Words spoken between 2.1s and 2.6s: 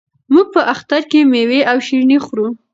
خورو.